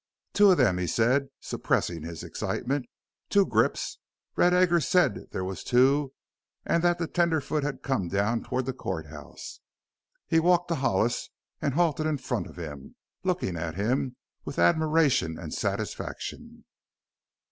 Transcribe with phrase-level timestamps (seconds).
[0.33, 2.87] "Two of them!" he said, suppressing his excitement;
[3.29, 3.99] "Two grips!
[4.35, 6.11] Red Eggers said there was two
[6.65, 9.59] an' that the tenderfoot had come down toward the court house!"
[10.27, 11.29] He walked to Hollis
[11.61, 16.65] and halted in front of him, looking at him with admiration and satisfaction.